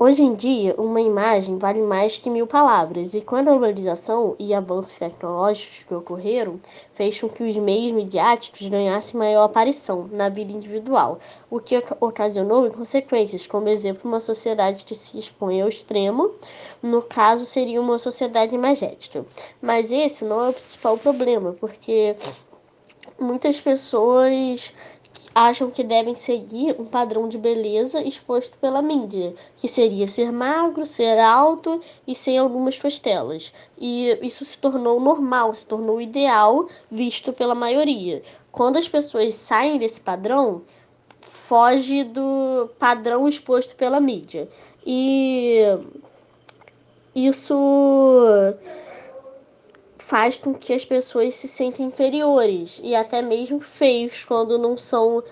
Hoje 0.00 0.22
em 0.22 0.32
dia, 0.32 0.76
uma 0.78 1.00
imagem 1.00 1.58
vale 1.58 1.82
mais 1.82 2.18
que 2.18 2.30
mil 2.30 2.46
palavras, 2.46 3.14
e 3.14 3.20
com 3.20 3.34
a 3.34 3.42
globalização 3.42 4.36
e 4.38 4.54
avanços 4.54 4.96
tecnológicos 4.96 5.82
que 5.82 5.92
ocorreram, 5.92 6.60
fez 6.94 7.20
com 7.20 7.28
que 7.28 7.42
os 7.42 7.56
meios 7.56 7.90
midiáticos 7.90 8.68
ganhassem 8.68 9.18
maior 9.18 9.42
aparição 9.42 10.08
na 10.12 10.28
vida 10.28 10.52
individual, 10.52 11.18
o 11.50 11.58
que 11.58 11.82
ocasionou 11.98 12.70
consequências, 12.70 13.48
como 13.48 13.68
exemplo, 13.68 14.08
uma 14.08 14.20
sociedade 14.20 14.84
que 14.84 14.94
se 14.94 15.18
expõe 15.18 15.60
ao 15.60 15.68
extremo, 15.68 16.30
no 16.80 17.02
caso 17.02 17.44
seria 17.44 17.80
uma 17.80 17.98
sociedade 17.98 18.54
imagética. 18.54 19.26
Mas 19.60 19.90
esse 19.90 20.24
não 20.24 20.46
é 20.46 20.50
o 20.50 20.52
principal 20.52 20.96
problema, 20.96 21.56
porque 21.58 22.14
muitas 23.18 23.60
pessoas 23.60 24.72
acham 25.34 25.70
que 25.70 25.82
devem 25.82 26.14
seguir 26.14 26.76
um 26.78 26.84
padrão 26.84 27.28
de 27.28 27.38
beleza 27.38 28.00
exposto 28.02 28.56
pela 28.58 28.82
mídia, 28.82 29.34
que 29.56 29.66
seria 29.66 30.06
ser 30.06 30.32
magro, 30.32 30.86
ser 30.86 31.18
alto 31.18 31.80
e 32.06 32.14
sem 32.14 32.38
algumas 32.38 32.78
costelas. 32.78 33.52
E 33.78 34.18
isso 34.22 34.44
se 34.44 34.58
tornou 34.58 35.00
normal, 35.00 35.54
se 35.54 35.66
tornou 35.66 36.00
ideal 36.00 36.68
visto 36.90 37.32
pela 37.32 37.54
maioria. 37.54 38.22
Quando 38.52 38.76
as 38.76 38.88
pessoas 38.88 39.34
saem 39.34 39.78
desse 39.78 40.00
padrão, 40.00 40.62
foge 41.20 42.04
do 42.04 42.68
padrão 42.78 43.28
exposto 43.28 43.76
pela 43.76 44.00
mídia. 44.00 44.48
E 44.86 45.62
isso 47.14 47.54
faz 50.08 50.38
com 50.38 50.54
que 50.54 50.72
as 50.72 50.86
pessoas 50.86 51.34
se 51.34 51.46
sentem 51.46 51.84
inferiores 51.84 52.80
e 52.82 52.94
até 52.94 53.20
mesmo 53.20 53.60
feios 53.60 54.24
quando 54.24 54.58
não 54.58 54.74
são 54.74 55.22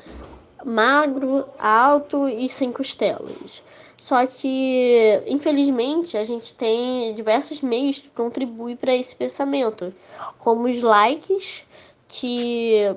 magro, 0.62 1.46
alto 1.58 2.28
e 2.28 2.46
sem 2.46 2.70
costelas. 2.70 3.62
Só 3.96 4.26
que, 4.26 5.22
infelizmente, 5.26 6.18
a 6.18 6.22
gente 6.22 6.52
tem 6.54 7.14
diversos 7.14 7.62
meios 7.62 8.00
que 8.00 8.10
contribuem 8.10 8.76
para 8.76 8.94
esse 8.94 9.16
pensamento, 9.16 9.94
como 10.38 10.68
os 10.68 10.82
likes, 10.82 11.64
que 12.06 12.94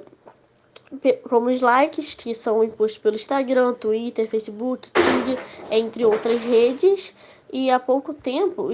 como 1.29 1.49
os 1.49 1.61
likes 1.61 2.13
que 2.13 2.33
são 2.33 2.61
impostos 2.61 2.97
pelo 2.97 3.15
Instagram, 3.15 3.73
Twitter, 3.73 4.27
Facebook, 4.27 4.91
Ting, 4.91 5.37
entre 5.71 6.03
outras 6.03 6.41
redes, 6.41 7.13
e 7.51 7.71
há 7.71 7.79
pouco 7.79 8.13
tempo, 8.13 8.71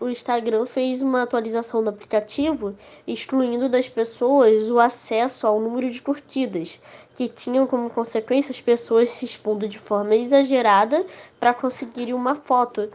o 0.00 0.10
Instagram 0.10 0.66
fez 0.66 1.02
uma 1.02 1.22
atualização 1.22 1.84
do 1.84 1.90
aplicativo, 1.90 2.74
excluindo 3.06 3.68
das 3.68 3.88
pessoas 3.88 4.70
o 4.72 4.80
acesso 4.80 5.46
ao 5.46 5.60
número 5.60 5.88
de 5.88 6.02
curtidas, 6.02 6.80
que 7.14 7.28
tinham 7.28 7.64
como 7.66 7.88
consequência 7.88 8.50
as 8.50 8.60
pessoas 8.60 9.10
se 9.10 9.24
expondo 9.24 9.68
de 9.68 9.78
forma 9.78 10.16
exagerada 10.16 11.06
para 11.38 11.54
conseguirem 11.54 12.12
uma 12.12 12.34
foto 12.34 12.90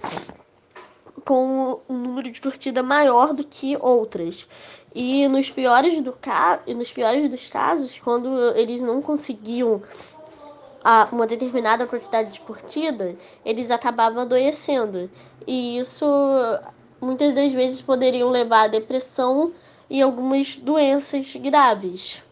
com 1.26 1.80
um 1.88 1.98
número 1.98 2.30
de 2.30 2.42
curtida 2.42 2.84
maior 2.84 3.34
do 3.34 3.44
que 3.44 3.78
outras. 3.80 4.46
E 4.94 5.28
nos 5.28 5.50
piores, 5.50 6.02
do 6.02 6.12
ca... 6.12 6.62
nos 6.68 6.92
piores 6.92 7.30
dos 7.30 7.50
casos, 7.50 7.98
quando 7.98 8.56
eles 8.58 8.82
não 8.82 9.02
conseguiam 9.02 9.82
a 10.84 11.08
uma 11.12 11.26
determinada 11.26 11.88
quantidade 11.88 12.34
de 12.34 12.42
curtida, 12.42 13.16
eles 13.46 13.72
acabavam 13.72 14.22
adoecendo. 14.24 15.10
E 15.48 15.78
isso 15.78 16.06
muitas 17.00 17.34
das 17.34 17.52
vezes 17.52 17.82
poderiam 17.82 18.30
levar 18.30 18.64
à 18.64 18.68
depressão 18.68 19.54
e 19.90 20.02
algumas 20.02 20.58
doenças 20.58 21.36
graves. 21.36 22.24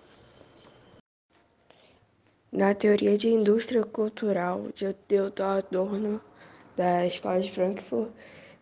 Na 2.51 2.73
teoria 2.73 3.17
de 3.17 3.29
indústria 3.29 3.83
cultural 3.83 4.67
de 4.75 4.93
Theodor 5.07 5.57
Adorno, 5.57 6.21
da 6.75 7.05
Escola 7.05 7.39
de 7.39 7.49
Frankfurt, 7.49 8.09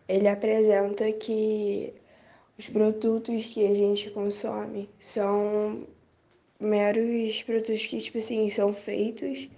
ele 0.06 0.28
apresenta 0.28 1.10
que 1.12 1.92
os 2.58 2.68
produtos 2.68 3.46
que 3.46 3.66
a 3.66 3.74
gente 3.74 4.10
consome 4.10 4.88
são 5.00 5.86
meros 6.60 7.42
produtos 7.42 7.86
que, 7.86 7.98
tipo 7.98 8.18
assim, 8.18 8.50
são 8.50 8.72
feitos 8.72 9.48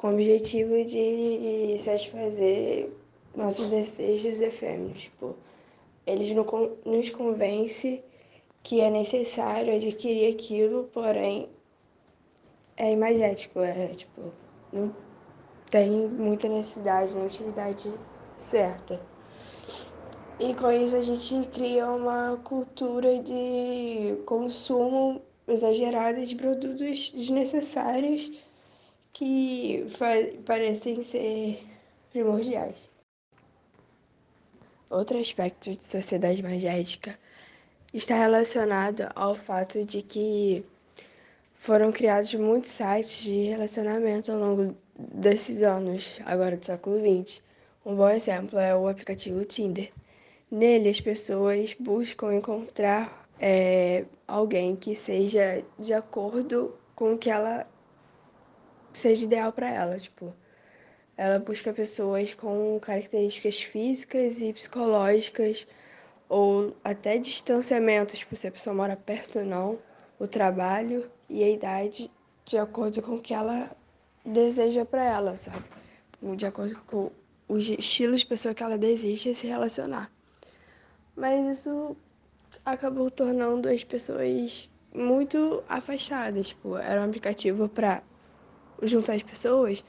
com 0.00 0.08
o 0.08 0.14
objetivo 0.14 0.82
de 0.82 1.76
satisfazer 1.78 2.90
nossos 3.36 3.68
desejos 3.68 4.40
efêmeros. 4.40 5.02
Tipo, 5.02 5.36
eles 6.06 6.34
nos 6.86 7.10
convencem 7.10 8.00
que 8.62 8.80
é 8.80 8.88
necessário 8.88 9.76
adquirir 9.76 10.32
aquilo, 10.32 10.84
porém 10.84 11.50
é 12.78 12.92
imagético, 12.92 13.60
é 13.60 13.88
tipo, 13.88 14.32
não 14.72 14.90
tem 15.70 15.90
muita 15.90 16.48
necessidade, 16.48 17.14
nem 17.14 17.26
utilidade 17.26 17.92
certa. 18.38 18.98
E 20.38 20.54
com 20.54 20.72
isso 20.72 20.96
a 20.96 21.02
gente 21.02 21.46
cria 21.50 21.86
uma 21.86 22.38
cultura 22.42 23.18
de 23.18 24.16
consumo 24.24 25.20
exagerado 25.46 26.24
de 26.24 26.34
produtos 26.36 27.10
desnecessários 27.14 28.32
que 29.12 29.86
parecem 30.44 31.02
ser 31.02 31.64
primordiais. 32.10 32.90
Outro 34.88 35.18
aspecto 35.18 35.74
de 35.74 35.84
sociedade 35.84 36.42
magética 36.42 37.18
está 37.92 38.14
relacionado 38.14 39.08
ao 39.14 39.34
fato 39.34 39.84
de 39.84 40.02
que 40.02 40.64
foram 41.54 41.92
criados 41.92 42.34
muitos 42.34 42.70
sites 42.70 43.22
de 43.22 43.44
relacionamento 43.44 44.32
ao 44.32 44.38
longo 44.38 44.76
desses 44.98 45.62
anos, 45.62 46.12
agora 46.24 46.56
do 46.56 46.64
século 46.64 46.98
XX. 46.98 47.42
Um 47.84 47.94
bom 47.94 48.08
exemplo 48.08 48.58
é 48.58 48.74
o 48.74 48.88
aplicativo 48.88 49.44
Tinder. 49.44 49.92
Nele, 50.50 50.88
as 50.88 51.00
pessoas 51.00 51.74
buscam 51.78 52.34
encontrar 52.34 53.28
é, 53.38 54.04
alguém 54.26 54.74
que 54.74 54.96
seja 54.96 55.62
de 55.78 55.92
acordo 55.92 56.74
com 56.94 57.14
o 57.14 57.18
que 57.18 57.30
ela 57.30 57.66
seja 58.92 59.24
ideal 59.24 59.52
para 59.52 59.70
ela, 59.70 59.98
tipo, 59.98 60.34
ela 61.16 61.38
busca 61.38 61.72
pessoas 61.72 62.34
com 62.34 62.78
características 62.80 63.60
físicas 63.60 64.40
e 64.40 64.52
psicológicas 64.52 65.66
ou 66.28 66.76
até 66.82 67.18
distanciamentos, 67.18 68.20
tipo, 68.20 68.36
se 68.36 68.48
a 68.48 68.52
pessoa 68.52 68.74
mora 68.74 68.96
perto 68.96 69.40
ou 69.40 69.44
não, 69.44 69.78
o 70.18 70.26
trabalho 70.26 71.10
e 71.28 71.42
a 71.42 71.48
idade 71.48 72.10
de 72.44 72.56
acordo 72.56 73.02
com 73.02 73.16
o 73.16 73.20
que 73.20 73.34
ela 73.34 73.70
deseja 74.24 74.84
para 74.84 75.04
ela, 75.04 75.36
sabe? 75.36 75.64
De 76.36 76.46
acordo 76.46 76.80
com 76.86 77.10
os 77.48 77.68
estilos 77.68 78.20
de 78.20 78.26
pessoa 78.26 78.54
que 78.54 78.62
ela 78.62 78.78
deseja 78.78 79.34
se 79.34 79.46
relacionar. 79.46 80.10
Mas 81.16 81.58
isso 81.58 81.96
acabou 82.64 83.10
tornando 83.10 83.68
as 83.68 83.82
pessoas 83.84 84.70
muito 84.94 85.62
afastadas, 85.68 86.48
tipo, 86.48 86.76
era 86.76 87.00
um 87.00 87.04
aplicativo 87.04 87.68
para 87.68 88.02
juntar 88.82 89.14
as 89.14 89.22
pessoas, 89.22 89.84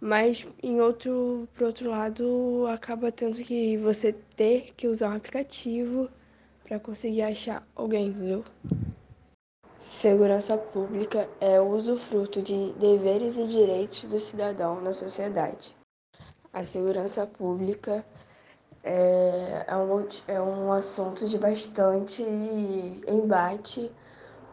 mas 0.00 0.46
em 0.62 0.80
outro, 0.80 1.48
por 1.54 1.68
outro 1.68 1.88
lado, 1.90 2.66
acaba 2.66 3.12
tendo 3.12 3.36
que 3.36 3.76
você 3.76 4.12
ter 4.36 4.72
que 4.76 4.88
usar 4.88 5.10
um 5.10 5.16
aplicativo 5.16 6.08
para 6.64 6.80
conseguir 6.80 7.22
achar 7.22 7.66
alguém, 7.74 8.08
entendeu? 8.08 8.44
Segurança 9.80 10.56
pública 10.56 11.28
é 11.40 11.60
o 11.60 11.68
usufruto 11.68 12.42
de 12.42 12.72
deveres 12.72 13.36
e 13.36 13.46
direitos 13.46 14.04
do 14.04 14.18
cidadão 14.18 14.80
na 14.80 14.92
sociedade. 14.92 15.76
A 16.52 16.62
segurança 16.62 17.26
pública 17.26 18.04
é, 18.82 19.64
é, 19.66 19.76
um, 19.76 20.08
é 20.26 20.40
um 20.40 20.72
assunto 20.72 21.28
de 21.28 21.38
bastante 21.38 22.22
embate, 23.06 23.90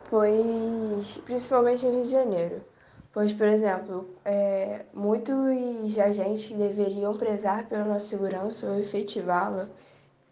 pois 0.10 1.18
principalmente 1.26 1.86
no 1.86 1.94
Rio 1.94 2.04
de 2.04 2.12
Janeiro 2.12 2.69
Pois, 3.12 3.34
por 3.34 3.48
exemplo, 3.48 4.08
é, 4.24 4.86
muitos 4.94 5.98
agentes 5.98 6.46
que 6.46 6.54
deveriam 6.54 7.18
prezar 7.18 7.68
pela 7.68 7.84
nossa 7.84 8.06
segurança 8.06 8.68
ou 8.68 8.80
efetivá-la, 8.80 9.68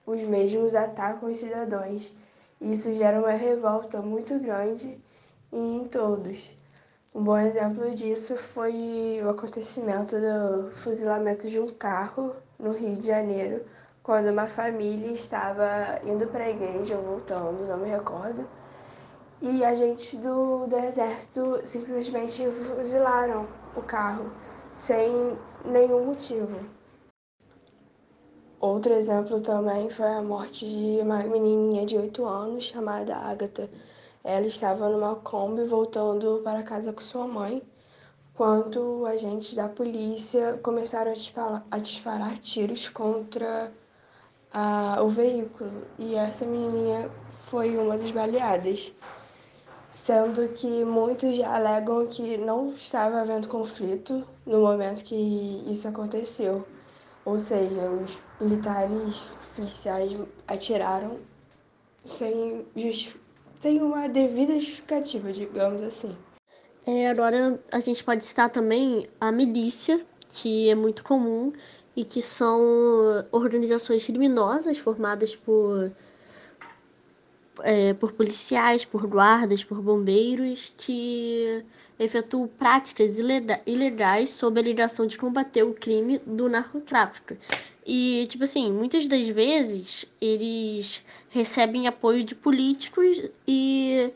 os 0.06 0.22
mesmos 0.22 0.76
atacam 0.76 1.30
os 1.30 1.40
cidadãos. 1.40 2.13
Isso 2.62 2.94
gera 2.94 3.20
uma 3.20 3.32
revolta 3.32 4.00
muito 4.02 4.38
grande 4.40 4.98
em 5.52 5.86
todos. 5.86 6.56
Um 7.13 7.24
bom 7.24 7.38
exemplo 7.40 7.90
disso 7.96 8.38
foi 8.38 9.22
o 9.24 9.30
acontecimento 9.30 10.16
do 10.16 10.70
fuzilamento 10.72 11.48
de 11.48 11.60
um 11.60 11.70
carro 11.70 12.36
no 12.60 12.72
Rio 12.74 12.96
de 12.96 13.08
Janeiro, 13.08 13.66
quando 14.04 14.30
uma 14.30 14.46
família 14.46 15.12
estava 15.12 16.00
indo 16.06 16.28
para 16.28 16.44
a 16.44 16.50
igreja 16.50 16.96
ou 16.96 17.04
voltando, 17.04 17.68
não 17.68 17.78
me 17.78 17.90
recordo 17.90 18.48
e 19.41 19.63
agentes 19.63 20.19
do, 20.19 20.65
do 20.67 20.78
exército 20.78 21.62
simplesmente 21.63 22.43
fuzilaram 22.52 23.47
o 23.76 23.82
carro 23.82 24.32
sem 24.71 25.38
nenhum 25.65 26.06
motivo. 26.06 26.60
Outro 28.60 28.93
exemplo 28.93 29.39
também 29.39 29.89
foi 29.89 30.08
a 30.08 30.21
morte 30.21 30.67
de 30.67 31.00
uma 31.02 31.19
menininha 31.19 31.86
de 31.86 31.95
8 31.95 32.26
anos 32.26 32.63
chamada 32.63 33.15
Agatha. 33.15 33.69
Ela 34.23 34.47
estava 34.47 34.89
numa 34.89 35.15
Kombi 35.15 35.63
voltando 35.65 36.41
para 36.43 36.63
casa 36.63 36.91
com 36.91 37.00
sua 37.00 37.28
mãe, 37.28 37.62
quando 38.34 39.06
agentes 39.06 39.54
da 39.54 39.69
polícia 39.69 40.60
começaram 40.63 41.12
a 41.12 41.13
disparar, 41.13 41.65
a 41.69 41.78
disparar 41.78 42.38
tiros 42.39 42.89
contra 42.89 43.71
a, 44.52 45.02
o 45.04 45.10
veículo. 45.10 45.84
E 46.00 46.15
essa 46.15 46.45
menininha 46.45 47.12
foi 47.45 47.78
uma 47.78 47.97
das 47.97 48.12
baleadas 48.12 48.93
sendo 50.04 50.48
que 50.54 50.86
muitos 50.86 51.40
alegam 51.42 52.06
que 52.08 52.38
não 52.38 52.70
estava 52.70 53.22
havendo 53.22 53.48
conflito 53.48 54.26
no 54.46 54.62
momento 54.62 55.04
que 55.04 55.64
isso 55.68 55.88
aconteceu. 55.88 56.66
Ou 57.26 57.38
seja, 57.38 57.90
os 57.90 58.18
militares 58.40 59.26
policiais 59.56 60.18
atiraram 60.48 61.18
sem, 62.06 62.66
sem 63.60 63.82
uma 63.82 64.08
devida 64.08 64.54
justificativa, 64.54 65.34
digamos 65.34 65.82
assim. 65.82 66.16
É, 66.86 67.10
agora 67.10 67.60
a 67.70 67.80
gente 67.82 68.02
pode 68.02 68.24
citar 68.24 68.50
também 68.50 69.06
a 69.20 69.30
milícia, 69.30 70.06
que 70.30 70.70
é 70.70 70.76
muito 70.76 71.04
comum 71.04 71.52
e 71.96 72.06
que 72.06 72.22
são 72.22 72.62
organizações 73.32 74.06
criminosas 74.06 74.78
formadas 74.78 75.36
por 75.36 75.92
é, 77.63 77.93
por 77.93 78.12
policiais, 78.12 78.86
por 78.86 79.06
guardas, 79.08 79.63
por 79.63 79.82
bombeiros 79.82 80.74
que 80.78 81.63
efetuam 82.00 82.48
práticas 82.48 83.17
ilegais 83.65 84.32
sob 84.32 84.60
a 84.60 84.63
ligação 84.63 85.08
de 85.08 85.17
combater 85.17 85.63
o 85.63 85.74
crime 85.74 86.20
do 86.26 86.48
narcotráfico. 86.48 87.36
E, 87.86 88.26
tipo 88.28 88.43
assim, 88.43 88.72
muitas 88.72 89.08
das 89.08 89.28
vezes 89.28 90.06
eles 90.20 91.04
recebem 91.30 91.88
apoio 91.88 92.24
de 92.24 92.36
políticos 92.36 93.24
e 93.48 94.12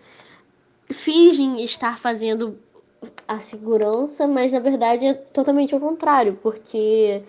fingem 0.89 1.63
estar 1.63 1.97
fazendo 1.97 2.57
a 3.27 3.39
segurança, 3.39 4.27
mas 4.27 4.51
na 4.51 4.59
verdade 4.59 5.05
é 5.05 5.13
totalmente 5.13 5.73
ao 5.73 5.79
contrário, 5.79 6.37
porque 6.43 7.23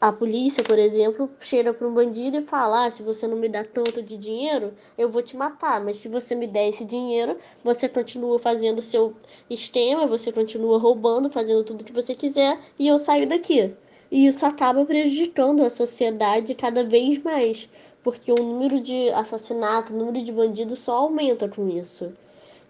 a 0.00 0.12
polícia, 0.12 0.62
por 0.62 0.78
exemplo, 0.78 1.30
chega 1.40 1.72
para 1.72 1.88
um 1.88 1.94
bandido 1.94 2.36
e 2.38 2.42
fala: 2.42 2.86
ah, 2.86 2.90
se 2.90 3.02
você 3.02 3.26
não 3.26 3.36
me 3.36 3.48
dá 3.48 3.64
tanto 3.64 4.02
de 4.02 4.16
dinheiro, 4.16 4.74
eu 4.96 5.08
vou 5.08 5.22
te 5.22 5.36
matar. 5.36 5.82
Mas 5.82 5.96
se 5.98 6.08
você 6.08 6.34
me 6.34 6.46
der 6.46 6.68
esse 6.68 6.84
dinheiro, 6.84 7.36
você 7.64 7.88
continua 7.88 8.38
fazendo 8.38 8.82
seu 8.82 9.14
esquema, 9.48 10.06
você 10.06 10.30
continua 10.30 10.78
roubando, 10.78 11.30
fazendo 11.30 11.64
tudo 11.64 11.84
que 11.84 11.92
você 11.92 12.14
quiser 12.14 12.58
e 12.78 12.86
eu 12.86 12.98
saio 12.98 13.26
daqui. 13.26 13.74
E 14.10 14.26
isso 14.26 14.44
acaba 14.46 14.84
prejudicando 14.84 15.62
a 15.62 15.70
sociedade 15.70 16.54
cada 16.54 16.84
vez 16.84 17.18
mais, 17.22 17.68
porque 18.04 18.30
o 18.30 18.36
número 18.36 18.80
de 18.80 19.08
assassinatos, 19.10 19.92
o 19.92 19.98
número 19.98 20.22
de 20.22 20.30
bandidos 20.30 20.80
só 20.80 20.96
aumenta 20.96 21.48
com 21.48 21.68
isso. 21.68 22.12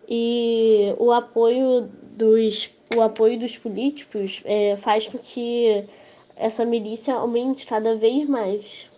E 0.08 0.94
o 0.98 1.12
apoio 1.12 1.90
dos, 2.16 2.72
o 2.96 3.02
apoio 3.02 3.38
dos 3.38 3.58
políticos 3.58 4.40
é, 4.44 4.76
faz 4.76 5.08
com 5.08 5.18
que 5.18 5.84
essa 6.37 6.64
milícia 6.64 7.14
aumente 7.14 7.66
cada 7.66 7.96
vez 7.96 8.29
mais. 8.29 8.90